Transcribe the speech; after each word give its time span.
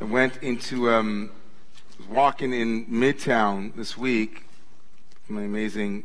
I 0.00 0.04
went 0.04 0.38
into, 0.42 0.90
um, 0.90 1.30
walking 2.08 2.54
in 2.54 2.86
Midtown 2.86 3.76
this 3.76 3.98
week. 3.98 4.46
My 5.28 5.42
amazing 5.42 6.04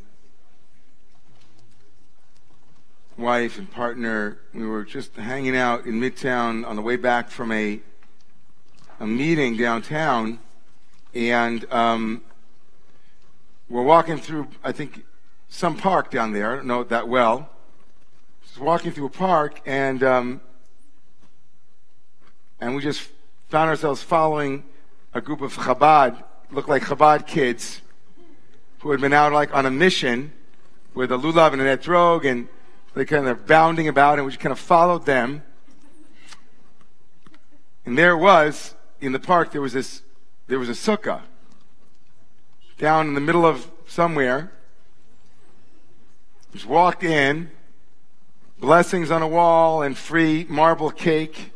wife 3.17 3.57
and 3.57 3.71
partner. 3.71 4.39
We 4.53 4.67
were 4.67 4.83
just 4.83 5.15
hanging 5.15 5.55
out 5.55 5.85
in 5.85 6.01
Midtown 6.01 6.67
on 6.67 6.75
the 6.75 6.81
way 6.81 6.97
back 6.97 7.29
from 7.29 7.53
a 7.53 7.79
a 8.99 9.07
meeting 9.07 9.55
downtown, 9.55 10.39
and 11.13 11.65
um, 11.71 12.21
we're 13.69 13.81
walking 13.81 14.17
through. 14.17 14.49
I 14.61 14.73
think 14.73 15.05
some 15.47 15.77
park 15.77 16.11
down 16.11 16.33
there. 16.33 16.51
I 16.51 16.55
don't 16.57 16.67
know 16.67 16.81
it 16.81 16.89
that 16.89 17.07
well. 17.07 17.49
Just 18.43 18.59
walking 18.59 18.91
through 18.91 19.05
a 19.05 19.09
park, 19.09 19.61
and 19.65 20.03
um, 20.03 20.41
and 22.59 22.75
we 22.75 22.81
just 22.81 23.09
found 23.49 23.69
ourselves 23.69 24.01
following 24.01 24.63
a 25.13 25.21
group 25.21 25.41
of 25.41 25.53
Chabad, 25.55 26.23
looked 26.51 26.69
like 26.69 26.83
Chabad 26.83 27.27
kids, 27.27 27.81
who 28.79 28.91
had 28.91 29.01
been 29.01 29.13
out 29.13 29.31
like 29.31 29.53
on 29.53 29.65
a 29.65 29.71
mission 29.71 30.33
with 30.93 31.11
a 31.11 31.17
lulav 31.17 31.53
and 31.53 31.61
an 31.61 31.77
etrog, 31.77 32.25
and 32.25 32.47
they 32.95 33.05
kind 33.05 33.27
of 33.27 33.45
bounding 33.45 33.87
about, 33.87 34.17
and 34.17 34.25
we 34.25 34.31
just 34.31 34.41
kind 34.41 34.51
of 34.51 34.59
followed 34.59 35.05
them. 35.05 35.43
And 37.85 37.97
there 37.97 38.17
was 38.17 38.73
in 39.01 39.11
the 39.11 39.19
park. 39.19 39.51
There 39.51 39.61
was 39.61 39.73
this, 39.73 40.01
there 40.47 40.59
was 40.59 40.69
a 40.69 40.73
sukkah 40.73 41.21
down 42.77 43.07
in 43.07 43.13
the 43.13 43.21
middle 43.21 43.45
of 43.45 43.69
somewhere. 43.87 44.51
Just 46.53 46.65
walked 46.65 47.03
in, 47.03 47.51
blessings 48.59 49.11
on 49.11 49.21
a 49.21 49.27
wall 49.27 49.81
and 49.81 49.97
free 49.97 50.45
marble 50.49 50.89
cake, 50.89 51.51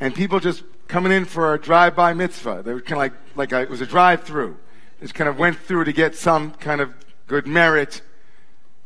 and 0.00 0.14
people 0.14 0.40
just 0.40 0.64
coming 0.88 1.12
in 1.12 1.24
for 1.24 1.54
a 1.54 1.60
drive-by 1.60 2.12
mitzvah. 2.12 2.62
They 2.64 2.74
were 2.74 2.80
kind 2.80 2.92
of 2.92 2.98
like, 2.98 3.12
like 3.50 3.52
a, 3.52 3.62
it 3.62 3.70
was 3.70 3.80
a 3.80 3.86
drive-through. 3.86 4.56
Just 5.00 5.14
kind 5.14 5.28
of 5.28 5.38
went 5.38 5.58
through 5.58 5.84
to 5.84 5.92
get 5.92 6.14
some 6.14 6.52
kind 6.52 6.80
of 6.80 6.92
good 7.26 7.46
merit 7.46 8.02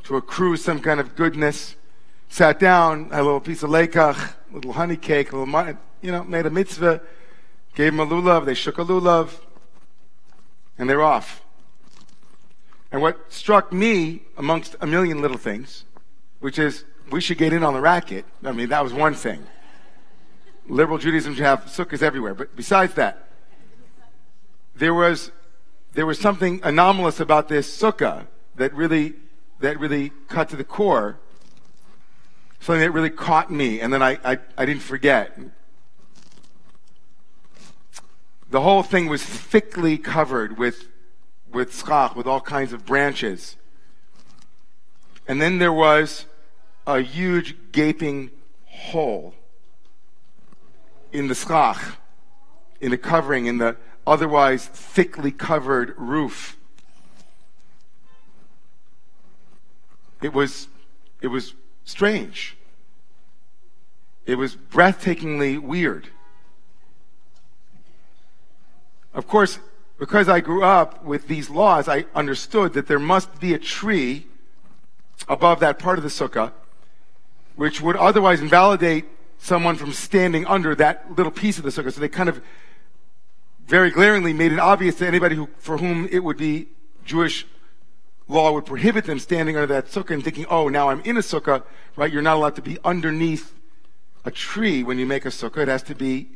to 0.05 0.17
accrue 0.17 0.57
some 0.57 0.81
kind 0.81 1.01
of 1.01 1.17
goodness. 1.17 1.77
Sat 2.29 2.59
down, 2.59 3.11
had 3.11 3.21
a 3.21 3.25
little 3.25 3.41
piece 3.41 3.63
of 3.63 3.71
lekach, 3.71 4.35
a 4.51 4.55
little 4.55 4.73
honey 4.73 4.97
cake, 4.97 5.33
a 5.33 5.37
little, 5.37 5.79
you 6.01 6.13
know, 6.13 6.25
made 6.25 6.47
a 6.47 6.51
mitzvah, 6.51 7.01
gave 7.75 7.93
them 7.93 8.01
a 8.01 8.07
lulav, 8.07 8.45
they 8.45 8.55
shook 8.55 8.79
a 8.79 8.85
lulav, 8.85 9.41
and 10.79 10.89
they're 10.89 11.03
off. 11.03 11.43
And 12.91 13.03
what 13.03 13.33
struck 13.33 13.73
me, 13.73 14.23
amongst 14.37 14.77
a 14.81 14.87
million 14.87 15.21
little 15.21 15.37
things, 15.37 15.85
which 16.41 16.59
is 16.59 16.85
we 17.11 17.21
should 17.21 17.39
get 17.39 17.53
in 17.53 17.63
on 17.63 17.75
the 17.75 17.81
racket. 17.81 18.25
I 18.45 18.53
mean, 18.53 18.69
that 18.71 18.83
was 18.83 18.93
one 18.93 19.15
thing. 19.15 19.47
Liberal 20.69 20.99
Judaism 20.99 21.35
should 21.35 21.45
have 21.45 21.65
sukkahs 21.65 22.03
everywhere. 22.03 22.35
But 22.35 22.55
besides 22.55 22.95
that, 22.95 23.29
there 24.75 24.95
was, 24.95 25.33
there 25.95 26.07
was 26.07 26.19
something 26.19 26.61
anomalous 26.63 27.21
about 27.21 27.49
this 27.49 27.75
sukkah 27.81 28.27
that 28.57 28.73
really 28.75 29.15
that 29.61 29.79
really 29.79 30.13
cut 30.29 30.49
to 30.51 30.57
the 30.57 30.65
core, 30.65 31.19
something 32.61 32.81
that 32.81 32.93
really 32.93 33.11
caught 33.11 33.51
me, 33.51 33.81
and 33.81 33.93
then 33.93 34.03
I, 34.03 34.19
I, 34.25 34.39
I 34.57 34.67
didn't 34.67 34.83
forget. 34.83 35.37
The 38.51 38.61
whole 38.61 38.83
thing 38.83 39.09
was 39.09 39.23
thickly 39.23 39.99
covered 39.99 40.59
with, 40.59 40.89
with 41.53 41.75
schach, 41.75 42.15
with 42.15 42.27
all 42.27 42.41
kinds 42.41 42.73
of 42.73 42.87
branches. 42.87 43.57
And 45.27 45.43
then 45.43 45.59
there 45.59 45.73
was 45.73 46.25
a 46.87 47.01
huge 47.01 47.57
gaping 47.73 48.31
hole 48.65 49.35
in 51.13 51.29
the 51.29 51.35
schach, 51.35 51.81
in 52.81 52.91
the 52.91 52.99
covering, 52.99 53.47
in 53.47 53.59
the 53.59 53.77
otherwise 54.07 54.67
thickly 54.67 55.31
covered 55.31 55.95
roof. 55.99 56.57
It 60.23 60.33
was, 60.33 60.69
it 61.21 61.29
was 61.29 61.55
strange. 61.85 62.57
It 64.27 64.37
was 64.37 64.57
breathtakingly 64.57 65.59
weird. 65.61 66.09
Of 69.15 69.27
course, 69.27 69.59
because 69.99 70.29
I 70.29 70.41
grew 70.41 70.63
up 70.63 71.05
with 71.05 71.29
these 71.29 71.51
laws, 71.51 71.89
I 71.89 72.07
understood 72.15 72.73
that 72.75 72.87
there 72.87 72.99
must 72.99 73.41
be 73.41 73.53
a 73.53 73.59
tree 73.59 74.27
above 75.29 75.61
that 75.61 75.79
part 75.79 75.99
of 75.99 76.05
the 76.05 76.11
sukkah, 76.11 76.53
which 77.57 77.81
would 77.81 77.97
otherwise 77.97 78.41
invalidate 78.41 79.07
someone 79.39 79.77
from 79.77 79.93
standing 79.93 80.47
under 80.47 80.75
that 80.75 81.17
little 81.17 81.33
piece 81.33 81.59
of 81.59 81.65
the 81.65 81.71
sukkah. 81.71 81.93
So 81.93 82.01
they 82.01 82.09
kind 82.09 82.29
of 82.29 82.43
very 83.67 83.91
glaringly 83.91 84.33
made 84.33 84.53
it 84.53 84.59
obvious 84.59 84.97
to 84.97 85.07
anybody 85.07 85.37
who, 85.37 85.49
for 85.59 85.79
whom 85.79 86.09
it 86.11 86.21
would 86.21 86.37
be 86.37 86.69
Jewish 87.05 87.47
law 88.27 88.53
would 88.53 88.67
prohibit 88.67 89.05
them 89.05 89.19
standing 89.19 89.57
under 89.57 89.75
that 89.75 89.87
sukkah 89.87 90.11
and 90.11 90.25
thinking, 90.25 90.47
oh, 90.51 90.69
now 90.69 90.91
I'm 90.91 91.01
in 91.03 91.17
a 91.17 91.21
sukkah, 91.21 91.63
right? 91.97 92.13
You're 92.13 92.23
not 92.23 92.37
allowed 92.37 92.57
to 92.57 92.63
be 92.63 92.79
underneath 92.85 93.55
a 94.25 94.31
tree 94.31 94.83
when 94.83 94.99
you 94.99 95.07
make 95.07 95.25
a 95.25 95.31
sukkah. 95.31 95.59
It 95.59 95.69
has 95.69 95.83
to 95.85 95.95
be 95.95 96.29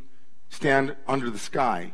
stand 0.48 0.96
under 1.08 1.30
the 1.30 1.38
sky. 1.38 1.92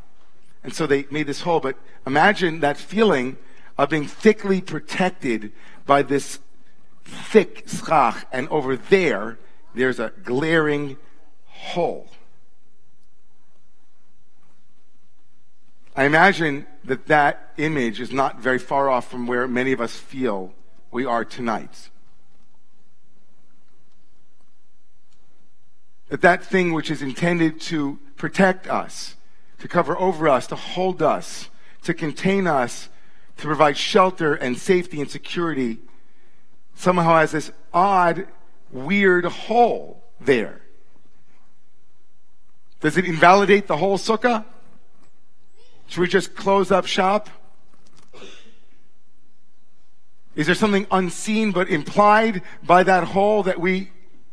And 0.62 0.75
so 0.75 0.86
they 0.86 1.06
made 1.10 1.26
this 1.26 1.42
hole. 1.42 1.60
But 1.60 1.76
imagine 2.06 2.60
that 2.60 2.76
feeling 2.76 3.36
of 3.76 3.90
being 3.90 4.06
thickly 4.06 4.60
protected 4.60 5.52
by 5.86 6.02
this 6.02 6.40
thick 7.04 7.64
schach, 7.66 8.26
and 8.32 8.48
over 8.48 8.76
there, 8.76 9.38
there's 9.74 9.98
a 9.98 10.12
glaring 10.24 10.96
hole. 11.46 12.08
I 15.96 16.04
imagine 16.04 16.66
that 16.84 17.06
that 17.06 17.52
image 17.56 18.00
is 18.00 18.12
not 18.12 18.38
very 18.38 18.58
far 18.58 18.88
off 18.88 19.10
from 19.10 19.26
where 19.26 19.48
many 19.48 19.72
of 19.72 19.80
us 19.80 19.96
feel 19.96 20.52
we 20.92 21.04
are 21.04 21.24
tonight. 21.24 21.90
That 26.08 26.20
that 26.22 26.44
thing 26.44 26.72
which 26.72 26.90
is 26.90 27.02
intended 27.02 27.60
to 27.62 27.98
protect 28.16 28.68
us, 28.68 29.16
to 29.58 29.68
cover 29.68 29.98
over 29.98 30.28
us, 30.28 30.46
to 30.46 30.56
hold 30.56 31.02
us, 31.02 31.50
to 31.82 31.92
contain 31.92 32.46
us, 32.46 32.88
to 33.38 33.46
provide 33.46 33.76
shelter 33.76 34.34
and 34.34 34.56
safety 34.56 35.00
and 35.00 35.10
security, 35.10 35.78
somehow 36.74 37.18
has 37.18 37.32
this 37.32 37.50
odd, 37.72 38.26
weird 38.70 39.24
hole 39.24 40.02
there. 40.20 40.60
Does 42.80 42.96
it 42.96 43.04
invalidate 43.04 43.66
the 43.66 43.76
whole 43.76 43.98
sukkah? 43.98 44.44
Should 45.88 46.00
we 46.00 46.08
just 46.08 46.36
close 46.36 46.70
up 46.70 46.86
shop? 46.86 47.28
Is 50.36 50.46
there 50.46 50.54
something 50.54 50.86
unseen 50.90 51.50
but 51.50 51.68
implied 51.68 52.42
by 52.62 52.84
that 52.84 53.04
hole 53.04 53.42
that 53.42 53.58
we 53.58 53.90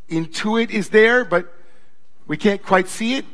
intuit 0.09 0.69
is 0.69 0.89
there, 0.89 1.25
but 1.25 1.51
we 2.27 2.37
can't 2.37 2.61
quite 2.61 2.87
see 2.87 3.15
it? 3.15 3.25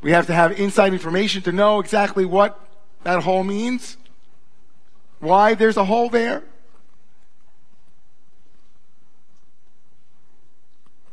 We 0.00 0.12
have 0.12 0.26
to 0.28 0.32
have 0.32 0.58
inside 0.58 0.92
information 0.92 1.42
to 1.42 1.52
know 1.52 1.80
exactly 1.80 2.24
what 2.24 2.58
that 3.02 3.24
hole 3.24 3.44
means. 3.44 3.98
Why 5.18 5.54
there's 5.54 5.76
a 5.76 5.84
hole 5.84 6.08
there? 6.08 6.44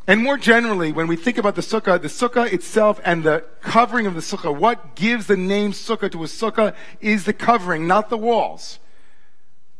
And 0.07 0.21
more 0.21 0.37
generally, 0.37 0.91
when 0.91 1.07
we 1.07 1.15
think 1.15 1.37
about 1.37 1.55
the 1.55 1.61
sukkah, 1.61 1.99
the 1.99 2.07
sukkah 2.07 2.51
itself 2.51 2.99
and 3.03 3.23
the 3.23 3.43
covering 3.61 4.05
of 4.05 4.13
the 4.13 4.21
sukkah, 4.21 4.55
what 4.55 4.95
gives 4.95 5.25
the 5.25 5.37
name 5.37 5.71
sukkah 5.71 6.11
to 6.11 6.23
a 6.23 6.27
sukkah 6.27 6.75
is 7.01 7.25
the 7.25 7.33
covering, 7.33 7.87
not 7.87 8.09
the 8.09 8.17
walls. 8.17 8.77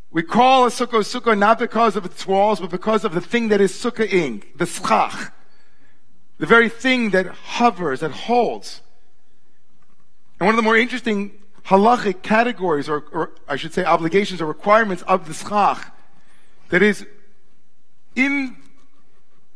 We 0.09 0.23
call 0.23 0.65
a 0.65 0.69
sukkah 0.69 1.01
a 1.01 1.19
sukkah 1.19 1.37
not 1.37 1.59
because 1.59 1.95
of 1.95 2.05
its 2.05 2.25
walls, 2.25 2.59
but 2.59 2.71
because 2.71 3.05
of 3.05 3.13
the 3.13 3.21
thing 3.21 3.49
that 3.49 3.61
is 3.61 3.71
sukkahing, 3.71 4.43
the 4.55 4.65
schach. 4.65 5.31
The 6.39 6.47
very 6.47 6.69
thing 6.69 7.11
that 7.11 7.27
hovers, 7.27 7.99
that 7.99 8.11
holds. 8.11 8.81
And 10.39 10.47
one 10.47 10.55
of 10.55 10.57
the 10.57 10.63
more 10.63 10.75
interesting 10.75 11.33
halachic 11.65 12.23
categories, 12.23 12.89
or, 12.89 13.05
or 13.11 13.31
I 13.47 13.57
should 13.57 13.73
say 13.73 13.85
obligations 13.85 14.41
or 14.41 14.47
requirements 14.47 15.03
of 15.03 15.27
the 15.27 15.33
schach, 15.33 15.93
that 16.69 16.81
is 16.81 17.05
in 18.15 18.57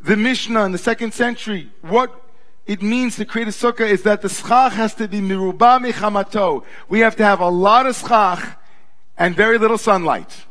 the 0.02 0.16
Mishnah 0.16 0.66
in 0.66 0.72
the 0.72 0.78
second 0.78 1.14
century, 1.14 1.70
what 1.82 2.24
it 2.66 2.82
means 2.82 3.16
to 3.16 3.26
create 3.26 3.48
a 3.48 3.52
sukkah 3.52 3.90
is 3.90 4.04
that 4.04 4.22
the 4.22 4.30
schach 4.30 4.74
has 4.74 4.94
to 4.96 5.08
be 5.08 5.20
miruba 5.20 5.80
mechamato. 5.80 6.64
We 6.88 7.00
have 7.00 7.16
to 7.18 7.24
have 7.24 7.40
a 7.40 7.50
lot 7.50 7.86
of 7.86 7.96
schach 7.96 8.58
and 9.18 9.36
very 9.36 9.58
little 9.58 9.78
sunlight. 9.78 10.46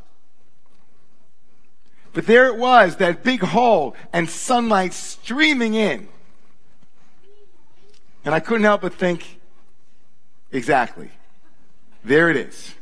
But 2.12 2.26
there 2.26 2.46
it 2.46 2.56
was, 2.56 2.96
that 2.96 3.22
big 3.22 3.40
hole 3.40 3.94
and 4.12 4.28
sunlight 4.28 4.92
streaming 4.92 5.74
in. 5.74 6.08
And 8.24 8.34
I 8.34 8.40
couldn't 8.40 8.64
help 8.64 8.80
but 8.82 8.94
think, 8.94 9.38
exactly. 10.50 11.10
There 12.04 12.28
it 12.30 12.36
is. 12.36 12.74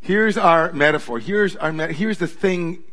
Here's 0.00 0.36
our 0.36 0.72
metaphor. 0.72 1.18
Here's 1.18 1.56
our, 1.56 1.72
here's 1.72 2.18
the 2.18 2.26
thing 2.26 2.84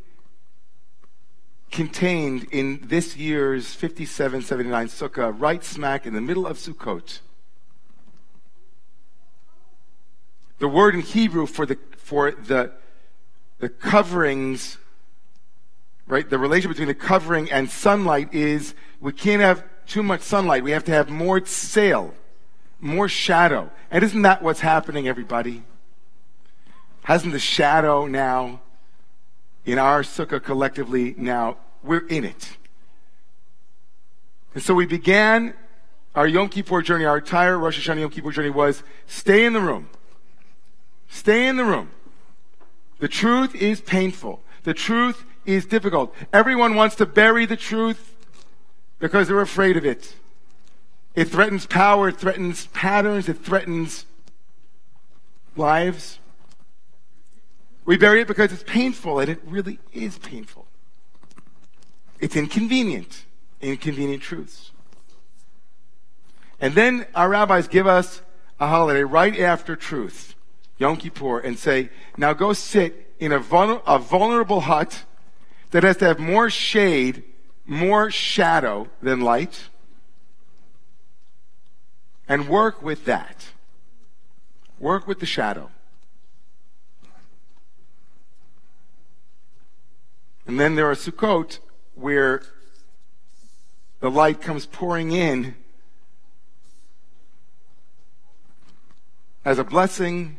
contained 1.73 2.45
in 2.51 2.79
this 2.83 3.17
year's 3.17 3.73
5779 3.73 4.87
Sukkah, 4.87 5.33
right 5.37 5.63
smack 5.63 6.05
in 6.05 6.13
the 6.13 6.21
middle 6.21 6.45
of 6.45 6.57
Sukkot. 6.57 7.19
The 10.59 10.67
word 10.67 10.93
in 10.93 11.01
Hebrew 11.01 11.47
for 11.47 11.65
the, 11.65 11.77
for 11.97 12.31
the, 12.31 12.71
the 13.57 13.69
coverings, 13.69 14.77
right, 16.07 16.29
the 16.29 16.37
relation 16.37 16.69
between 16.69 16.87
the 16.87 16.93
covering 16.93 17.51
and 17.51 17.69
sunlight 17.69 18.33
is 18.33 18.75
we 19.01 19.11
can't 19.11 19.41
have 19.41 19.63
too 19.87 20.03
much 20.03 20.21
sunlight. 20.21 20.63
We 20.63 20.71
have 20.71 20.85
to 20.85 20.91
have 20.91 21.09
more 21.09 21.41
tzel, 21.41 22.13
more 22.79 23.09
shadow. 23.09 23.71
And 23.89 24.03
isn't 24.03 24.21
that 24.21 24.43
what's 24.43 24.59
happening, 24.59 25.07
everybody? 25.07 25.63
Hasn't 27.01 27.33
the 27.33 27.39
shadow 27.39 28.05
now 28.05 28.61
in 29.65 29.79
our 29.79 30.01
sukkah 30.01 30.43
collectively 30.43 31.15
now, 31.17 31.57
we're 31.83 32.05
in 32.07 32.23
it. 32.23 32.57
And 34.53 34.61
so 34.61 34.73
we 34.73 34.85
began 34.85 35.53
our 36.15 36.27
Yom 36.27 36.49
Kippur 36.49 36.81
journey, 36.81 37.05
our 37.05 37.17
entire 37.17 37.57
Rosh 37.57 37.87
Hashanah 37.87 38.01
Yom 38.01 38.11
Kippur 38.11 38.31
journey 38.31 38.49
was 38.49 38.83
stay 39.07 39.45
in 39.45 39.53
the 39.53 39.61
room. 39.61 39.89
Stay 41.09 41.47
in 41.47 41.57
the 41.57 41.63
room. 41.63 41.91
The 42.99 43.07
truth 43.07 43.55
is 43.55 43.81
painful. 43.81 44.41
The 44.63 44.73
truth 44.73 45.25
is 45.45 45.65
difficult. 45.65 46.13
Everyone 46.31 46.75
wants 46.75 46.95
to 46.95 47.05
bury 47.05 47.45
the 47.45 47.57
truth 47.57 48.15
because 48.99 49.27
they're 49.27 49.41
afraid 49.41 49.75
of 49.75 49.85
it. 49.85 50.15
It 51.15 51.25
threatens 51.25 51.65
power, 51.65 52.09
it 52.09 52.17
threatens 52.17 52.67
patterns, 52.67 53.29
it 53.29 53.43
threatens 53.43 54.05
lives. 55.55 56.19
We 57.85 57.97
bury 57.97 58.21
it 58.21 58.27
because 58.27 58.53
it's 58.53 58.63
painful, 58.63 59.19
and 59.19 59.29
it 59.29 59.41
really 59.45 59.79
is 59.91 60.17
painful. 60.17 60.67
It's 62.19 62.35
inconvenient, 62.35 63.25
inconvenient 63.61 64.23
truths. 64.23 64.71
And 66.61 66.75
then 66.75 67.05
our 67.13 67.27
rabbis 67.27 67.67
give 67.67 67.85
us 67.87 68.21
a 68.59 68.67
holiday 68.67 69.03
right 69.03 69.37
after 69.37 69.75
truth, 69.75 70.35
Yom 70.77 70.95
Kippur, 70.95 71.39
and 71.39 71.59
say, 71.59 71.89
now 72.15 72.31
go 72.31 72.53
sit 72.53 73.13
in 73.19 73.33
a, 73.33 73.39
vul- 73.39 73.83
a 73.85 73.99
vulnerable 73.99 74.61
hut 74.61 75.03
that 75.71 75.83
has 75.83 75.97
to 75.97 76.05
have 76.05 76.19
more 76.19 76.49
shade, 76.49 77.23
more 77.65 78.09
shadow 78.09 78.87
than 79.01 79.19
light, 79.19 79.67
and 82.29 82.47
work 82.47 82.81
with 82.81 83.03
that. 83.05 83.47
Work 84.79 85.07
with 85.07 85.19
the 85.19 85.25
shadow. 85.25 85.71
And 90.53 90.59
then 90.59 90.75
there 90.75 90.87
are 90.87 90.93
Sukkot 90.93 91.57
where 91.95 92.43
the 94.01 94.11
light 94.11 94.39
comes 94.39 94.67
pouring 94.67 95.11
in 95.11 95.55
as 99.43 99.57
a 99.57 99.63
blessing, 99.63 100.37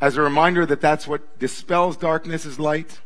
as 0.00 0.16
a 0.16 0.22
reminder 0.22 0.64
that 0.64 0.80
that's 0.80 1.06
what 1.06 1.38
dispels 1.38 1.98
darkness 1.98 2.46
is 2.46 2.58
light. 2.58 3.02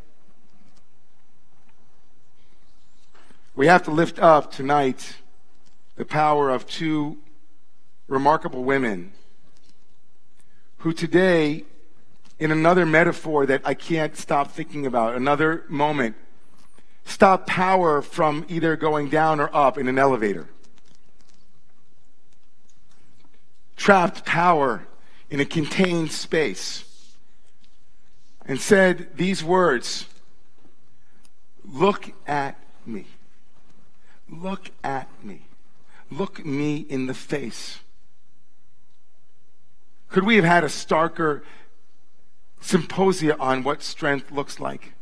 We 3.56 3.66
have 3.66 3.82
to 3.86 3.90
lift 3.90 4.20
up 4.20 4.52
tonight 4.52 5.16
the 5.96 6.04
power 6.04 6.48
of 6.48 6.64
two 6.64 7.18
remarkable 8.06 8.62
women 8.62 9.10
who 10.76 10.92
today 10.92 11.64
in 12.38 12.52
another 12.52 12.84
metaphor 12.84 13.46
that 13.46 13.62
I 13.64 13.74
can't 13.74 14.16
stop 14.16 14.52
thinking 14.52 14.86
about, 14.86 15.14
another 15.14 15.64
moment. 15.68 16.16
Stop 17.04 17.46
power 17.46 18.02
from 18.02 18.44
either 18.48 18.76
going 18.76 19.08
down 19.08 19.40
or 19.40 19.48
up 19.54 19.78
in 19.78 19.88
an 19.88 19.98
elevator. 19.98 20.48
Trapped 23.76 24.24
power 24.24 24.86
in 25.30 25.40
a 25.40 25.44
contained 25.44 26.10
space. 26.12 26.82
And 28.44 28.60
said 28.60 29.16
these 29.16 29.42
words 29.42 30.06
Look 31.64 32.12
at 32.26 32.56
me. 32.84 33.06
Look 34.30 34.70
at 34.84 35.08
me. 35.24 35.42
Look 36.10 36.44
me 36.44 36.76
in 36.76 37.06
the 37.06 37.14
face. 37.14 37.80
Could 40.08 40.24
we 40.24 40.36
have 40.36 40.44
had 40.44 40.64
a 40.64 40.68
starker 40.68 41.42
symposia 42.66 43.36
on 43.38 43.62
what 43.62 43.80
strength 43.80 44.32
looks 44.32 44.58
like. 44.58 44.92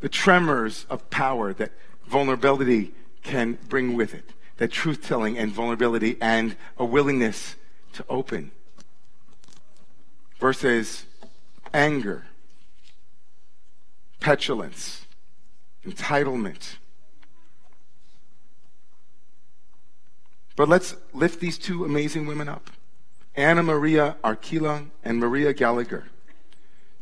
The 0.00 0.08
tremors 0.08 0.86
of 0.88 1.10
power 1.10 1.52
that 1.54 1.72
vulnerability 2.06 2.92
can 3.22 3.58
bring 3.68 3.96
with 3.96 4.14
it, 4.14 4.30
that 4.58 4.70
truth 4.70 5.02
telling 5.02 5.36
and 5.36 5.50
vulnerability 5.50 6.16
and 6.20 6.56
a 6.78 6.84
willingness 6.84 7.56
to 7.94 8.04
open 8.08 8.52
versus 10.38 11.06
anger, 11.74 12.26
petulance, 14.20 15.06
entitlement. 15.84 16.76
But 20.54 20.68
let's 20.68 20.94
lift 21.12 21.40
these 21.40 21.58
two 21.58 21.84
amazing 21.84 22.26
women 22.26 22.48
up. 22.48 22.70
Ana 23.34 23.62
Maria 23.62 24.16
Archila 24.22 24.90
and 25.04 25.18
Maria 25.18 25.52
Gallagher, 25.52 26.04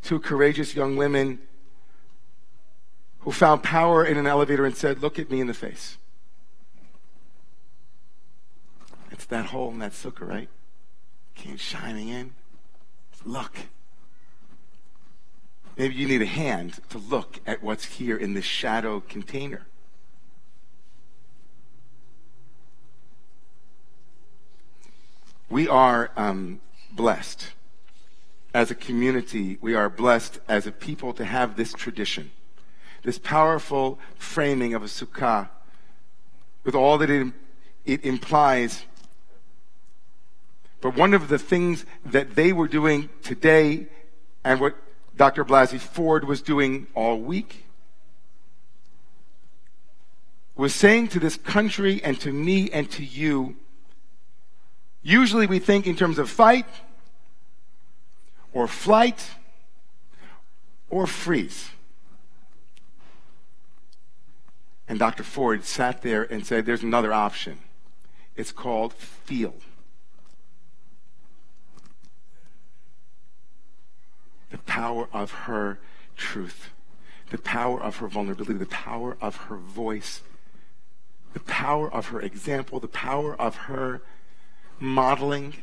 two 0.01 0.19
courageous 0.19 0.75
young 0.75 0.95
women 0.95 1.39
who 3.19 3.31
found 3.31 3.63
power 3.63 4.05
in 4.05 4.17
an 4.17 4.27
elevator 4.27 4.65
and 4.65 4.75
said, 4.75 5.01
Look 5.01 5.19
at 5.19 5.29
me 5.29 5.41
in 5.41 5.47
the 5.47 5.53
face. 5.53 5.97
It's 9.11 9.25
that 9.25 9.47
hole 9.47 9.71
in 9.71 9.79
that 9.79 9.91
sukkah, 9.91 10.27
right? 10.27 10.49
Came 11.35 11.57
shining 11.57 12.09
in. 12.09 12.33
Look. 13.25 13.57
Maybe 15.77 15.95
you 15.95 16.07
need 16.07 16.21
a 16.21 16.27
hand 16.27 16.79
to 16.89 16.97
look 16.97 17.39
at 17.45 17.63
what's 17.63 17.85
here 17.85 18.17
in 18.17 18.33
this 18.33 18.45
shadow 18.45 18.99
container. 18.99 19.67
We 25.51 25.67
are 25.67 26.11
um, 26.15 26.61
blessed 26.93 27.51
as 28.53 28.71
a 28.71 28.75
community. 28.75 29.57
We 29.59 29.75
are 29.75 29.89
blessed 29.89 30.39
as 30.47 30.65
a 30.65 30.71
people 30.71 31.11
to 31.15 31.25
have 31.25 31.57
this 31.57 31.73
tradition, 31.73 32.31
this 33.03 33.19
powerful 33.19 33.99
framing 34.15 34.73
of 34.73 34.81
a 34.81 34.85
sukkah 34.85 35.49
with 36.63 36.73
all 36.73 36.97
that 36.99 37.09
it, 37.09 37.33
it 37.83 38.05
implies. 38.05 38.85
But 40.79 40.95
one 40.95 41.13
of 41.13 41.27
the 41.27 41.37
things 41.37 41.85
that 42.05 42.35
they 42.35 42.53
were 42.53 42.69
doing 42.69 43.09
today 43.21 43.87
and 44.45 44.61
what 44.61 44.77
Dr. 45.17 45.43
Blasey 45.43 45.81
Ford 45.81 46.23
was 46.23 46.41
doing 46.41 46.87
all 46.95 47.19
week 47.19 47.65
was 50.55 50.73
saying 50.73 51.09
to 51.09 51.19
this 51.19 51.35
country 51.35 52.01
and 52.05 52.17
to 52.21 52.31
me 52.31 52.71
and 52.71 52.89
to 52.91 53.03
you 53.03 53.57
Usually 55.03 55.47
we 55.47 55.59
think 55.59 55.87
in 55.87 55.95
terms 55.95 56.17
of 56.17 56.29
fight 56.29 56.67
or 58.53 58.67
flight 58.67 59.31
or 60.89 61.07
freeze. 61.07 61.71
And 64.87 64.99
Dr. 64.99 65.23
Ford 65.23 65.63
sat 65.63 66.01
there 66.01 66.23
and 66.23 66.45
said, 66.45 66.65
There's 66.65 66.83
another 66.83 67.13
option. 67.13 67.59
It's 68.35 68.51
called 68.51 68.93
feel. 68.93 69.55
The 74.49 74.57
power 74.59 75.07
of 75.13 75.31
her 75.31 75.79
truth, 76.17 76.69
the 77.29 77.37
power 77.37 77.81
of 77.81 77.97
her 77.97 78.07
vulnerability, 78.07 78.53
the 78.53 78.65
power 78.65 79.17
of 79.21 79.37
her 79.47 79.55
voice, 79.55 80.21
the 81.33 81.39
power 81.39 81.91
of 81.91 82.07
her 82.07 82.19
example, 82.19 82.79
the 82.81 82.87
power 82.87 83.33
of 83.39 83.55
her 83.55 84.01
modeling. 84.81 85.55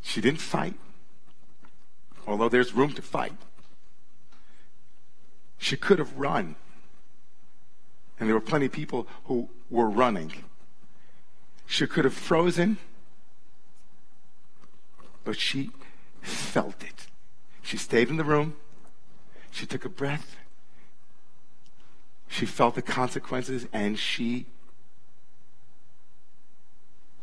She 0.00 0.20
didn't 0.20 0.40
fight, 0.40 0.74
although 2.26 2.48
there's 2.48 2.72
room 2.72 2.92
to 2.94 3.02
fight. 3.02 3.34
She 5.58 5.76
could 5.76 5.98
have 5.98 6.16
run. 6.16 6.56
And 8.18 8.28
there 8.28 8.34
were 8.34 8.40
plenty 8.40 8.66
of 8.66 8.72
people 8.72 9.06
who 9.24 9.50
were 9.68 9.90
running. 9.90 10.32
She 11.66 11.86
could 11.86 12.04
have 12.04 12.14
frozen, 12.14 12.78
but 15.24 15.38
she 15.38 15.70
felt 16.22 16.82
it. 16.82 17.06
She 17.62 17.76
stayed 17.76 18.08
in 18.08 18.16
the 18.16 18.24
room. 18.24 18.54
She 19.50 19.66
took 19.66 19.84
a 19.84 19.88
breath. 19.88 20.36
She 22.28 22.46
felt 22.46 22.74
the 22.74 22.82
consequences 22.82 23.66
and 23.72 23.98
she 23.98 24.46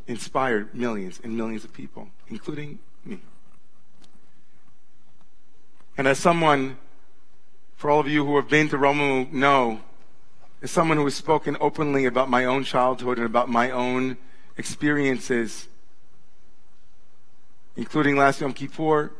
inspired 0.07 0.73
millions 0.73 1.19
and 1.23 1.35
millions 1.35 1.63
of 1.63 1.73
people, 1.73 2.09
including 2.27 2.79
me. 3.05 3.19
And 5.97 6.07
as 6.07 6.19
someone, 6.19 6.77
for 7.75 7.89
all 7.89 7.99
of 7.99 8.07
you 8.07 8.25
who 8.25 8.35
have 8.35 8.49
been 8.49 8.69
to 8.69 8.77
Romemu 8.77 9.31
know, 9.31 9.81
as 10.61 10.71
someone 10.71 10.97
who 10.97 11.03
has 11.03 11.15
spoken 11.15 11.57
openly 11.59 12.05
about 12.05 12.29
my 12.29 12.45
own 12.45 12.63
childhood 12.63 13.17
and 13.17 13.25
about 13.25 13.49
my 13.49 13.69
own 13.69 14.17
experiences, 14.57 15.67
including 17.75 18.15
last 18.15 18.41
Yom 18.41 18.53
Kippur, 18.53 19.11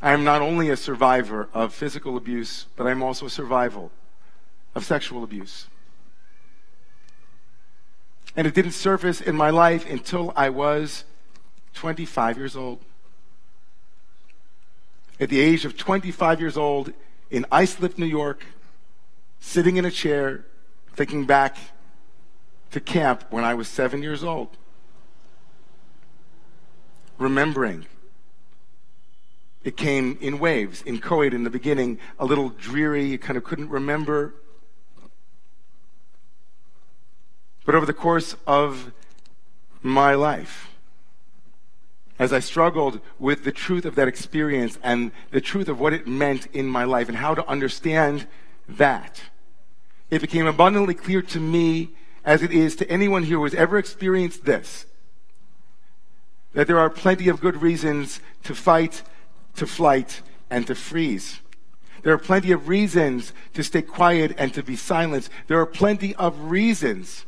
I 0.00 0.12
am 0.12 0.24
not 0.24 0.42
only 0.42 0.68
a 0.70 0.76
survivor 0.76 1.48
of 1.54 1.72
physical 1.72 2.16
abuse, 2.16 2.66
but 2.74 2.86
I'm 2.86 3.02
also 3.02 3.26
a 3.26 3.30
survival 3.30 3.92
of 4.74 4.84
sexual 4.84 5.22
abuse. 5.22 5.66
And 8.36 8.46
it 8.46 8.54
didn't 8.54 8.72
surface 8.72 9.20
in 9.20 9.36
my 9.36 9.50
life 9.50 9.88
until 9.88 10.32
I 10.34 10.48
was 10.48 11.04
25 11.74 12.38
years 12.38 12.56
old. 12.56 12.80
At 15.20 15.28
the 15.28 15.40
age 15.40 15.64
of 15.64 15.76
25 15.76 16.40
years 16.40 16.56
old 16.56 16.92
in 17.30 17.46
Islip, 17.52 17.98
New 17.98 18.06
York, 18.06 18.44
sitting 19.40 19.76
in 19.76 19.84
a 19.84 19.90
chair, 19.90 20.44
thinking 20.94 21.26
back 21.26 21.56
to 22.70 22.80
camp 22.80 23.24
when 23.30 23.44
I 23.44 23.54
was 23.54 23.68
seven 23.68 24.02
years 24.02 24.24
old. 24.24 24.56
Remembering. 27.18 27.86
It 29.62 29.76
came 29.76 30.18
in 30.20 30.38
waves. 30.38 30.82
In 30.82 31.00
in 31.00 31.44
the 31.44 31.50
beginning, 31.50 31.98
a 32.18 32.24
little 32.24 32.48
dreary, 32.48 33.04
you 33.04 33.18
kind 33.18 33.36
of 33.36 33.44
couldn't 33.44 33.68
remember. 33.68 34.34
But 37.64 37.74
over 37.74 37.86
the 37.86 37.92
course 37.92 38.34
of 38.46 38.92
my 39.82 40.14
life, 40.14 40.70
as 42.18 42.32
I 42.32 42.40
struggled 42.40 43.00
with 43.18 43.44
the 43.44 43.52
truth 43.52 43.84
of 43.84 43.94
that 43.96 44.08
experience 44.08 44.78
and 44.82 45.12
the 45.30 45.40
truth 45.40 45.68
of 45.68 45.80
what 45.80 45.92
it 45.92 46.06
meant 46.06 46.46
in 46.52 46.66
my 46.66 46.84
life 46.84 47.08
and 47.08 47.18
how 47.18 47.34
to 47.34 47.46
understand 47.48 48.26
that, 48.68 49.20
it 50.10 50.20
became 50.20 50.46
abundantly 50.46 50.94
clear 50.94 51.22
to 51.22 51.40
me, 51.40 51.90
as 52.24 52.42
it 52.42 52.52
is 52.52 52.76
to 52.76 52.90
anyone 52.90 53.24
here 53.24 53.38
who 53.38 53.44
has 53.44 53.54
ever 53.54 53.78
experienced 53.78 54.44
this, 54.44 54.86
that 56.52 56.66
there 56.66 56.78
are 56.78 56.90
plenty 56.90 57.28
of 57.28 57.40
good 57.40 57.62
reasons 57.62 58.20
to 58.44 58.54
fight, 58.54 59.02
to 59.56 59.66
flight, 59.66 60.22
and 60.50 60.66
to 60.66 60.74
freeze. 60.74 61.40
There 62.02 62.12
are 62.12 62.18
plenty 62.18 62.52
of 62.52 62.68
reasons 62.68 63.32
to 63.54 63.62
stay 63.62 63.82
quiet 63.82 64.34
and 64.36 64.52
to 64.54 64.62
be 64.62 64.76
silent. 64.76 65.28
There 65.46 65.58
are 65.60 65.66
plenty 65.66 66.14
of 66.16 66.50
reasons 66.50 67.24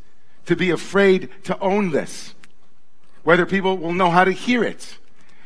to 0.47 0.57
be 0.57 0.71
afraid 0.71 1.29
to 1.45 1.59
own 1.61 1.91
this. 1.91 2.35
Whether 3.23 3.47
people 3.47 3.79
will 3.79 3.93
know 3.93 4.11
how 4.11 4.25
to 4.25 4.33
hear 4.33 4.63
it, 4.63 4.99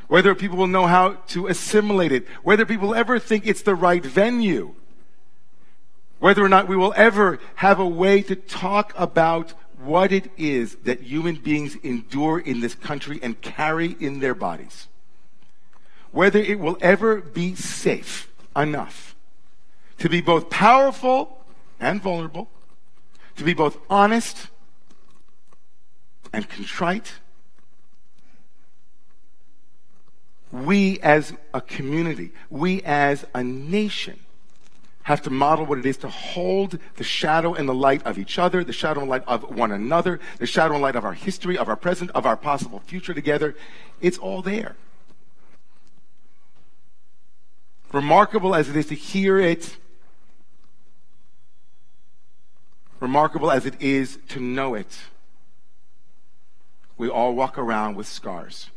whether 0.08 0.34
people 0.34 0.56
will 0.56 0.66
know 0.66 0.86
how 0.86 1.14
to 1.28 1.46
assimilate 1.46 2.12
it, 2.12 2.26
whether 2.42 2.66
people 2.66 2.94
ever 2.94 3.18
think 3.18 3.46
it's 3.46 3.62
the 3.62 3.74
right 3.74 4.04
venue, 4.04 4.74
whether 6.18 6.44
or 6.44 6.48
not 6.48 6.66
we 6.66 6.76
will 6.76 6.94
ever 6.96 7.38
have 7.56 7.78
a 7.78 7.86
way 7.86 8.22
to 8.22 8.34
talk 8.34 8.92
about 8.96 9.52
what 9.78 10.10
it 10.10 10.30
is 10.36 10.74
that 10.82 11.02
human 11.02 11.36
beings 11.36 11.76
endure 11.84 12.40
in 12.40 12.60
this 12.60 12.74
country 12.74 13.20
and 13.22 13.40
carry 13.40 13.96
in 14.00 14.18
their 14.18 14.34
bodies. 14.34 14.88
Whether 16.10 16.40
it 16.40 16.58
will 16.58 16.76
ever 16.80 17.20
be 17.20 17.54
safe 17.54 18.32
enough 18.56 19.14
to 19.98 20.08
be 20.08 20.20
both 20.20 20.50
powerful 20.50 21.44
and 21.78 22.02
vulnerable, 22.02 22.48
to 23.36 23.44
be 23.44 23.54
both 23.54 23.78
honest 23.88 24.48
and 26.32 26.48
contrite. 26.48 27.14
We 30.50 30.98
as 31.00 31.34
a 31.52 31.60
community, 31.60 32.32
we 32.48 32.82
as 32.82 33.26
a 33.34 33.42
nation, 33.42 34.20
have 35.02 35.22
to 35.22 35.30
model 35.30 35.64
what 35.64 35.78
it 35.78 35.86
is 35.86 35.96
to 35.96 36.08
hold 36.08 36.78
the 36.96 37.04
shadow 37.04 37.54
and 37.54 37.66
the 37.66 37.74
light 37.74 38.04
of 38.04 38.18
each 38.18 38.38
other, 38.38 38.62
the 38.62 38.74
shadow 38.74 39.00
and 39.00 39.08
light 39.08 39.24
of 39.26 39.56
one 39.56 39.72
another, 39.72 40.20
the 40.38 40.46
shadow 40.46 40.74
and 40.74 40.82
light 40.82 40.96
of 40.96 41.04
our 41.04 41.14
history, 41.14 41.56
of 41.56 41.66
our 41.68 41.76
present, 41.76 42.10
of 42.10 42.26
our 42.26 42.36
possible 42.36 42.80
future 42.80 43.14
together. 43.14 43.54
It's 44.02 44.18
all 44.18 44.42
there. 44.42 44.76
Remarkable 47.90 48.54
as 48.54 48.68
it 48.68 48.76
is 48.76 48.86
to 48.86 48.94
hear 48.94 49.38
it, 49.38 49.78
remarkable 53.00 53.50
as 53.50 53.64
it 53.64 53.80
is 53.80 54.18
to 54.28 54.40
know 54.40 54.74
it 54.74 54.98
we 56.98 57.08
all 57.08 57.34
walk 57.34 57.56
around 57.56 57.94
with 57.96 58.06
scars. 58.06 58.68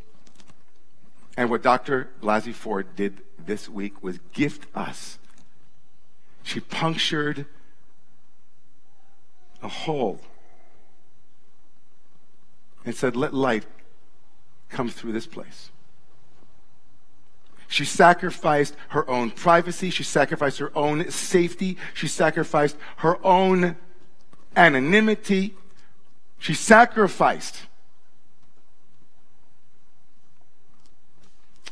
And 1.36 1.50
what 1.50 1.64
Dr. 1.64 2.10
Blasey 2.22 2.54
Ford 2.54 2.96
did 2.96 3.22
this 3.44 3.68
week 3.68 4.04
was 4.04 4.20
gift 4.32 4.68
us. 4.76 5.18
She 6.44 6.60
punctured 6.60 7.46
a 9.64 9.68
hole 9.68 10.22
and 12.86 12.96
said, 12.96 13.16
Let 13.16 13.34
light 13.34 13.66
come 14.70 14.90
through 14.90 15.14
this 15.14 15.28
place. 15.28 15.70
She 17.68 17.86
sacrificed 17.86 18.76
her 18.90 19.10
own 19.10 19.32
privacy. 19.32 19.90
She 19.90 20.04
sacrificed 20.04 20.60
her 20.60 20.72
own 20.76 21.10
safety. 21.10 21.78
She 21.94 22.08
sacrificed 22.08 22.76
her 22.98 23.26
own 23.26 23.78
anonymity. 24.58 25.56
She 26.38 26.54
sacrificed 26.54 27.62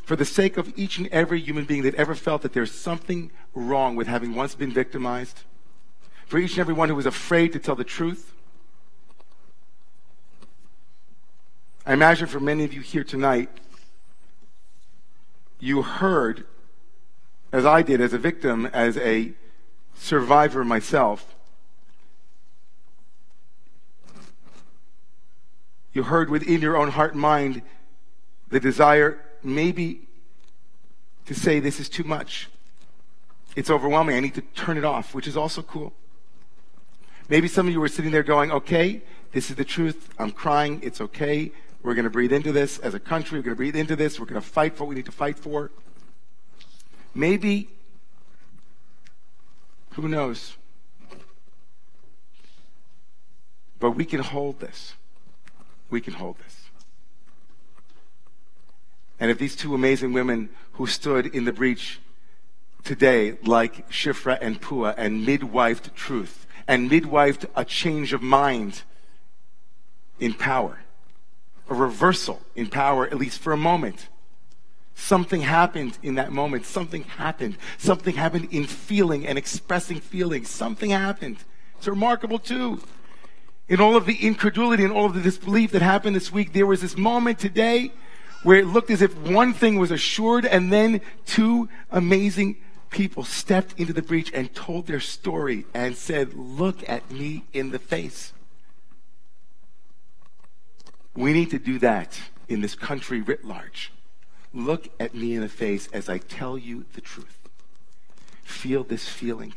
for 0.09 0.15
the 0.15 0.25
sake 0.25 0.57
of 0.57 0.73
each 0.75 0.97
and 0.97 1.05
every 1.09 1.39
human 1.39 1.65
being 1.65 1.83
that 1.83 1.93
ever 1.93 2.15
felt 2.15 2.41
that 2.41 2.51
there's 2.51 2.71
something 2.71 3.29
wrong 3.53 3.95
with 3.95 4.07
having 4.07 4.33
once 4.33 4.55
been 4.55 4.71
victimized, 4.71 5.41
for 6.25 6.39
each 6.39 6.53
and 6.53 6.61
every 6.61 6.73
one 6.73 6.89
who 6.89 6.95
was 6.95 7.05
afraid 7.05 7.53
to 7.53 7.59
tell 7.59 7.75
the 7.75 7.83
truth. 7.83 8.33
I 11.85 11.93
imagine 11.93 12.25
for 12.25 12.39
many 12.39 12.63
of 12.63 12.73
you 12.73 12.81
here 12.81 13.03
tonight, 13.03 13.51
you 15.59 15.83
heard, 15.83 16.47
as 17.51 17.63
I 17.63 17.83
did, 17.83 18.01
as 18.01 18.11
a 18.11 18.17
victim, 18.17 18.65
as 18.73 18.97
a 18.97 19.33
survivor 19.93 20.65
myself, 20.65 21.35
you 25.93 26.01
heard 26.01 26.31
within 26.31 26.61
your 26.61 26.77
own 26.77 26.89
heart 26.89 27.11
and 27.11 27.21
mind 27.21 27.61
the 28.47 28.59
desire 28.59 29.23
maybe 29.43 30.01
to 31.25 31.33
say 31.33 31.59
this 31.59 31.79
is 31.79 31.89
too 31.89 32.03
much. 32.03 32.49
It's 33.55 33.69
overwhelming. 33.69 34.15
I 34.15 34.19
need 34.19 34.35
to 34.35 34.41
turn 34.41 34.77
it 34.77 34.85
off, 34.85 35.13
which 35.13 35.27
is 35.27 35.37
also 35.37 35.61
cool. 35.61 35.93
Maybe 37.29 37.47
some 37.47 37.67
of 37.67 37.73
you 37.73 37.79
were 37.79 37.87
sitting 37.87 38.11
there 38.11 38.23
going, 38.23 38.51
okay, 38.51 39.01
this 39.31 39.49
is 39.49 39.55
the 39.55 39.65
truth. 39.65 40.09
I'm 40.17 40.31
crying. 40.31 40.79
It's 40.83 41.01
okay. 41.01 41.51
We're 41.83 41.93
going 41.93 42.05
to 42.05 42.09
breathe 42.09 42.33
into 42.33 42.51
this 42.51 42.79
as 42.79 42.93
a 42.93 42.99
country. 42.99 43.37
We're 43.37 43.43
going 43.43 43.55
to 43.55 43.57
breathe 43.57 43.75
into 43.75 43.95
this. 43.95 44.19
We're 44.19 44.25
going 44.25 44.41
to 44.41 44.47
fight 44.47 44.75
for 44.75 44.83
what 44.83 44.89
we 44.89 44.95
need 44.95 45.05
to 45.05 45.11
fight 45.11 45.37
for. 45.37 45.71
Maybe, 47.13 47.69
who 49.91 50.07
knows? 50.07 50.55
But 53.79 53.91
we 53.91 54.05
can 54.05 54.19
hold 54.19 54.59
this. 54.59 54.93
We 55.89 56.01
can 56.01 56.13
hold 56.13 56.37
this. 56.39 56.68
And 59.19 59.29
if 59.29 59.37
these 59.37 59.55
two 59.55 59.75
amazing 59.75 60.13
women 60.13 60.49
who 60.73 60.87
stood 60.87 61.25
in 61.27 61.45
the 61.45 61.51
breach 61.51 61.99
today, 62.83 63.37
like 63.43 63.89
Shifra 63.89 64.37
and 64.41 64.61
Pua, 64.61 64.93
and 64.97 65.27
midwifed 65.27 65.93
truth, 65.93 66.47
and 66.67 66.89
midwifed 66.89 67.45
a 67.55 67.65
change 67.65 68.13
of 68.13 68.21
mind 68.21 68.83
in 70.19 70.33
power, 70.33 70.79
a 71.69 71.73
reversal 71.73 72.41
in 72.55 72.67
power, 72.67 73.05
at 73.05 73.17
least 73.17 73.39
for 73.39 73.51
a 73.51 73.57
moment. 73.57 74.07
Something 74.95 75.41
happened 75.41 75.97
in 76.03 76.15
that 76.15 76.31
moment. 76.31 76.65
Something 76.65 77.03
happened. 77.03 77.57
Something 77.77 78.15
happened 78.15 78.49
in 78.51 78.65
feeling 78.65 79.25
and 79.25 79.37
expressing 79.37 79.99
feelings. 79.99 80.49
Something 80.49 80.89
happened. 80.89 81.37
It's 81.77 81.87
remarkable, 81.87 82.37
too. 82.37 82.81
In 83.69 83.79
all 83.79 83.95
of 83.95 84.05
the 84.05 84.25
incredulity 84.25 84.83
and 84.83 84.91
all 84.91 85.05
of 85.05 85.13
the 85.13 85.21
disbelief 85.21 85.71
that 85.71 85.81
happened 85.81 86.15
this 86.15 86.33
week, 86.33 86.51
there 86.51 86.65
was 86.65 86.81
this 86.81 86.97
moment 86.97 87.39
today 87.39 87.93
where 88.43 88.57
it 88.57 88.67
looked 88.67 88.89
as 88.89 89.01
if 89.01 89.15
one 89.17 89.53
thing 89.53 89.77
was 89.77 89.91
assured 89.91 90.45
and 90.45 90.71
then 90.71 91.01
two 91.25 91.69
amazing 91.91 92.57
people 92.89 93.23
stepped 93.23 93.79
into 93.79 93.93
the 93.93 94.01
breach 94.01 94.31
and 94.33 94.53
told 94.53 94.87
their 94.87 94.99
story 94.99 95.65
and 95.73 95.95
said, 95.95 96.33
Look 96.33 96.87
at 96.89 97.09
me 97.11 97.43
in 97.53 97.71
the 97.71 97.79
face. 97.79 98.33
We 101.15 101.33
need 101.33 101.51
to 101.51 101.59
do 101.59 101.79
that 101.79 102.19
in 102.47 102.61
this 102.61 102.75
country 102.75 103.21
writ 103.21 103.43
large. 103.43 103.91
Look 104.53 104.89
at 104.99 105.13
me 105.13 105.35
in 105.35 105.41
the 105.41 105.49
face 105.49 105.87
as 105.93 106.09
I 106.09 106.17
tell 106.17 106.57
you 106.57 106.85
the 106.93 107.01
truth. 107.01 107.37
Feel 108.43 108.83
this 108.83 109.07
feeling. 109.07 109.53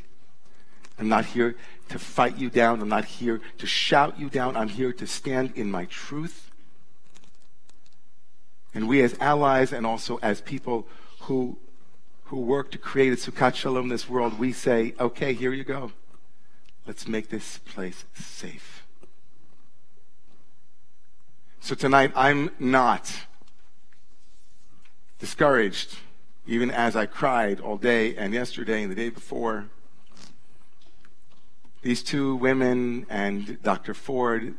I'm 0.98 1.08
not 1.08 1.24
here 1.24 1.56
to 1.88 1.98
fight 1.98 2.36
you 2.36 2.50
down. 2.50 2.82
I'm 2.82 2.88
not 2.88 3.06
here 3.06 3.40
to 3.58 3.66
shout 3.66 4.18
you 4.18 4.28
down. 4.28 4.56
I'm 4.56 4.68
here 4.68 4.92
to 4.92 5.06
stand 5.06 5.52
in 5.56 5.70
my 5.70 5.86
truth 5.86 6.51
and 8.74 8.88
we 8.88 9.02
as 9.02 9.16
allies 9.20 9.72
and 9.72 9.86
also 9.86 10.18
as 10.22 10.40
people 10.40 10.86
who, 11.20 11.58
who 12.24 12.40
work 12.40 12.70
to 12.72 12.78
create 12.78 13.12
a 13.12 13.16
Sukkat 13.16 13.54
Shalom 13.54 13.84
in 13.84 13.88
this 13.88 14.08
world, 14.08 14.38
we 14.38 14.52
say, 14.52 14.94
okay, 14.98 15.32
here 15.32 15.52
you 15.52 15.64
go. 15.64 15.92
Let's 16.86 17.06
make 17.06 17.28
this 17.28 17.58
place 17.58 18.04
safe. 18.14 18.84
So 21.60 21.76
tonight, 21.76 22.12
I'm 22.16 22.50
not 22.58 23.12
discouraged, 25.20 25.96
even 26.44 26.72
as 26.72 26.96
I 26.96 27.06
cried 27.06 27.60
all 27.60 27.76
day 27.76 28.16
and 28.16 28.34
yesterday 28.34 28.82
and 28.82 28.90
the 28.90 28.96
day 28.96 29.10
before. 29.10 29.66
These 31.82 32.02
two 32.02 32.34
women 32.34 33.06
and 33.08 33.62
Dr. 33.62 33.94
Ford, 33.94 34.54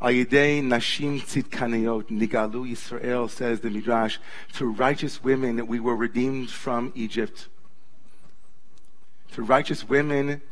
Ayidei 0.00 0.62
Nashim 0.62 1.22
Tzidkaniyot, 1.22 2.10
Nigalu 2.10 2.70
Yisrael, 2.70 3.30
says 3.30 3.60
the 3.60 3.70
Midrash, 3.70 4.18
through 4.52 4.72
righteous 4.72 5.24
women 5.24 5.56
that 5.56 5.66
we 5.66 5.80
were 5.80 5.96
redeemed 5.96 6.50
from 6.50 6.92
Egypt. 6.94 7.48
Through 9.28 9.46
righteous 9.46 9.88
women 9.88 10.42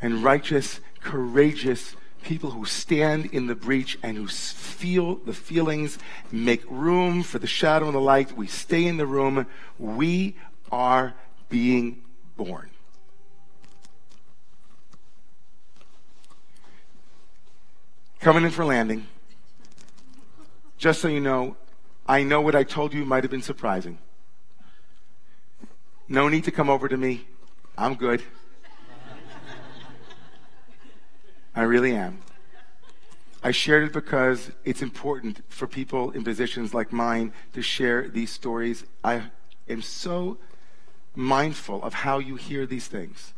and 0.00 0.22
righteous, 0.22 0.80
courageous 1.00 1.96
people 2.22 2.50
who 2.50 2.64
stand 2.64 3.26
in 3.26 3.46
the 3.48 3.54
breach 3.54 3.98
and 4.02 4.16
who 4.16 4.28
feel 4.28 5.16
the 5.16 5.32
feelings, 5.32 5.98
make 6.30 6.62
room 6.70 7.22
for 7.22 7.38
the 7.38 7.46
shadow 7.46 7.86
and 7.86 7.94
the 7.94 8.00
light. 8.00 8.36
We 8.36 8.46
stay 8.46 8.86
in 8.86 8.96
the 8.96 9.06
room. 9.06 9.46
We 9.78 10.36
are 10.70 11.14
being 11.48 12.02
born. 12.36 12.70
Coming 18.20 18.44
in 18.44 18.50
for 18.50 18.64
landing. 18.64 19.06
Just 20.76 21.00
so 21.00 21.08
you 21.08 21.20
know, 21.20 21.56
I 22.06 22.24
know 22.24 22.40
what 22.40 22.56
I 22.56 22.64
told 22.64 22.92
you 22.92 23.04
might 23.04 23.22
have 23.22 23.30
been 23.30 23.42
surprising. 23.42 23.98
No 26.08 26.28
need 26.28 26.44
to 26.44 26.50
come 26.50 26.68
over 26.68 26.88
to 26.88 26.96
me. 26.96 27.26
I'm 27.76 27.94
good. 27.94 28.22
I 31.54 31.62
really 31.62 31.94
am. 31.94 32.20
I 33.42 33.52
shared 33.52 33.84
it 33.84 33.92
because 33.92 34.50
it's 34.64 34.82
important 34.82 35.42
for 35.48 35.68
people 35.68 36.10
in 36.10 36.24
positions 36.24 36.74
like 36.74 36.92
mine 36.92 37.32
to 37.52 37.62
share 37.62 38.08
these 38.08 38.30
stories. 38.30 38.84
I 39.04 39.30
am 39.68 39.82
so 39.82 40.38
mindful 41.14 41.82
of 41.84 41.94
how 41.94 42.18
you 42.18 42.34
hear 42.34 42.66
these 42.66 42.88
things 42.88 43.32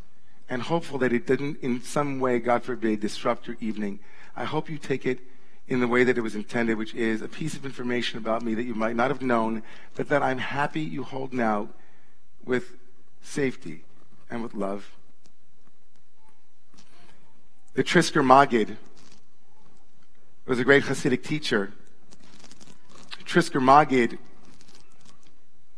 and 0.49 0.63
hopeful 0.63 0.99
that 0.99 1.13
it 1.13 1.27
didn't, 1.27 1.59
in 1.61 1.83
some 1.83 2.19
way, 2.19 2.39
God 2.39 2.63
forbid, 2.63 3.01
disrupt 3.01 3.47
your 3.47 3.57
evening. 3.61 4.01
I 4.37 4.45
hope 4.45 4.71
you 4.71 4.79
take 4.79 5.07
it 5.07 5.21
in 5.69 5.81
the 5.81 5.89
way 5.89 6.05
that 6.05 6.19
it 6.19 6.21
was 6.21 6.35
intended, 6.35 6.77
which 6.77 6.95
is 6.95 7.23
a 7.23 7.29
piece 7.29 7.55
of 7.55 7.65
information 7.65 8.19
about 8.19 8.43
me 8.43 8.55
that 8.55 8.65
you 8.65 8.75
might 8.75 8.97
not 8.97 9.11
have 9.11 9.23
known, 9.23 9.63
but 9.95 10.09
that 10.09 10.23
I'm 10.23 10.39
happy 10.39 10.81
you 10.81 11.05
hold 11.05 11.33
now 11.33 11.69
with 12.45 12.77
safety 13.23 13.85
and 14.31 14.43
with 14.43 14.55
love 14.55 14.97
the 17.75 17.85
Trisker 17.85 18.23
Magid 18.23 18.77
was 20.45 20.59
a 20.59 20.65
great 20.65 20.83
Hasidic 20.83 21.23
teacher. 21.23 21.73
Trisker 23.25 23.61
Magid 23.61 24.19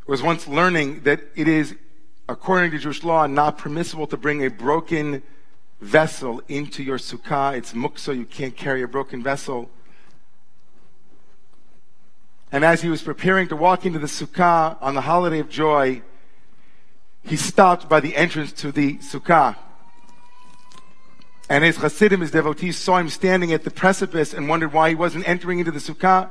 was 0.06 0.22
once 0.22 0.48
learning 0.48 1.02
that 1.02 1.20
it 1.34 1.46
is, 1.46 1.76
according 2.28 2.70
to 2.70 2.78
Jewish 2.78 3.04
law, 3.04 3.26
not 3.26 3.58
permissible 3.58 4.06
to 4.06 4.16
bring 4.16 4.42
a 4.42 4.48
broken 4.48 5.22
vessel 5.82 6.40
into 6.48 6.82
your 6.82 6.96
sukkah. 6.96 7.56
It's 7.56 7.72
muksa, 7.72 8.16
you 8.16 8.24
can't 8.24 8.56
carry 8.56 8.82
a 8.82 8.88
broken 8.88 9.22
vessel. 9.22 9.68
And 12.50 12.64
as 12.64 12.82
he 12.82 12.88
was 12.88 13.02
preparing 13.02 13.48
to 13.48 13.56
walk 13.56 13.84
into 13.84 13.98
the 13.98 14.06
sukkah 14.06 14.76
on 14.80 14.94
the 14.94 15.00
holiday 15.02 15.40
of 15.40 15.50
joy, 15.50 16.02
he 17.22 17.36
stopped 17.36 17.88
by 17.88 18.00
the 18.00 18.16
entrance 18.16 18.52
to 18.52 18.72
the 18.72 18.98
sukkah. 18.98 19.56
And 21.48 21.64
his 21.64 21.76
Hasidim, 21.76 22.20
his 22.20 22.30
devotees, 22.30 22.78
saw 22.78 22.98
him 22.98 23.08
standing 23.10 23.52
at 23.52 23.64
the 23.64 23.70
precipice 23.70 24.32
and 24.32 24.48
wondered 24.48 24.72
why 24.72 24.90
he 24.90 24.94
wasn't 24.94 25.28
entering 25.28 25.58
into 25.58 25.70
the 25.70 25.80
Sukkah. 25.80 26.30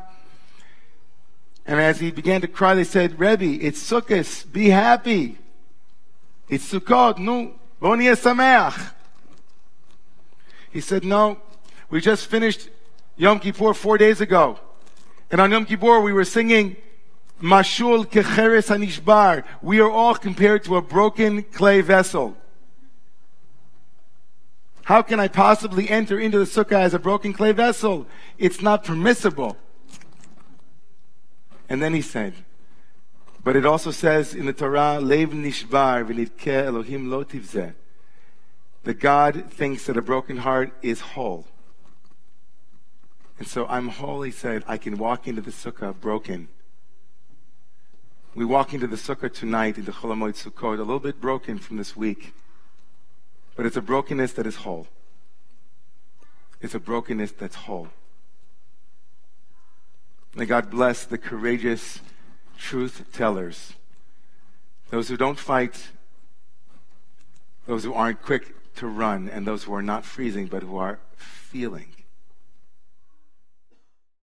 And 1.63 1.80
as 1.80 1.99
he 1.99 2.10
began 2.10 2.41
to 2.41 2.47
cry, 2.47 2.73
they 2.73 2.84
said, 2.84 3.19
Rebbe, 3.19 3.63
it's 3.63 3.88
Sukkot, 3.88 4.52
be 4.52 4.69
happy. 4.69 5.38
It's 6.49 6.73
Sukkot, 6.73 7.19
no, 7.19 7.54
boni 7.80 8.06
sameach. 8.06 8.93
He 10.71 10.81
said, 10.81 11.03
no, 11.03 11.39
we 11.89 12.01
just 12.01 12.27
finished 12.27 12.69
Yom 13.17 13.39
Kippur 13.39 13.73
four 13.73 13.97
days 13.97 14.21
ago. 14.21 14.60
And 15.29 15.39
on 15.41 15.51
Yom 15.51 15.65
Kippur, 15.65 15.99
we 16.01 16.13
were 16.13 16.25
singing, 16.25 16.75
Mashul 17.41 18.05
kecheres 18.05 18.69
anishbar. 18.69 19.43
We 19.62 19.79
are 19.79 19.89
all 19.89 20.15
compared 20.15 20.63
to 20.65 20.75
a 20.75 20.81
broken 20.81 21.43
clay 21.43 21.81
vessel. 21.81 22.38
How 24.84 25.01
can 25.01 25.19
I 25.19 25.27
possibly 25.27 25.89
enter 25.89 26.19
into 26.19 26.39
the 26.39 26.45
sukkah 26.45 26.81
as 26.81 26.93
a 26.93 26.99
broken 26.99 27.34
clay 27.34 27.51
vessel? 27.51 28.07
It's 28.38 28.62
not 28.62 28.84
permissible. 28.84 29.57
And 31.69 31.81
then 31.81 31.93
he 31.93 32.01
said, 32.01 32.34
but 33.43 33.55
it 33.55 33.65
also 33.65 33.91
says 33.91 34.36
in 34.36 34.45
the 34.45 34.53
Torah, 34.53 34.99
Lev 34.99 35.29
nishbar 35.29 36.01
Elohim 36.47 37.10
lo 37.10 37.23
tivzeh. 37.23 37.73
That 38.84 39.00
God 39.00 39.52
thinks 39.52 39.86
that 39.86 39.98
a 39.98 40.02
broken 40.02 40.38
heart 40.38 40.74
is 40.82 41.02
whole. 41.02 41.46
And 43.38 43.48
so 43.48 43.65
I'm 43.67 43.89
whole, 43.89 44.22
he 44.22 44.32
said, 44.32 44.63
I 44.67 44.78
can 44.78 44.98
walk 44.98 45.28
into 45.28 45.41
the 45.41 45.52
sukkah 45.52 46.00
broken. 46.00 46.48
We 48.34 48.46
walk 48.46 48.74
into 48.74 48.88
the 48.88 48.96
sukkah 48.96 49.34
tonight, 49.34 49.78
into 49.78 49.91
Chol 49.91 50.15
Hamoed 50.15 50.41
Sukkot, 50.41 50.76
a 50.76 50.84
little 50.84 51.00
bit 51.00 51.20
broken 51.20 51.58
from 51.58 51.78
this 51.78 51.96
week. 51.96 52.34
But 53.56 53.65
it's 53.65 53.76
a 53.76 53.82
brokenness 53.82 54.34
that 54.34 54.46
is 54.46 54.58
whole. 54.58 54.88
It's 56.62 56.76
a 56.76 56.80
brokenness 56.80 57.34
that's 57.34 57.56
whole. 57.56 57.89
May 60.36 60.46
God 60.46 60.70
bless 60.70 61.04
the 61.04 61.17
courageous 61.17 62.00
truth 62.58 63.06
tellers, 63.12 63.74
those 64.91 65.10
who 65.10 65.17
don't 65.17 65.39
fight, 65.39 65.89
those 67.65 67.84
who 67.84 67.94
aren't 67.94 68.22
quick 68.22 68.56
to 68.82 68.88
run, 68.88 69.30
and 69.30 69.46
those 69.46 69.63
who 69.63 69.76
are 69.76 69.82
not 69.84 70.04
freezing 70.04 70.48
but 70.48 70.63
who 70.63 70.76
are 70.76 71.00
feeling. 71.15 72.00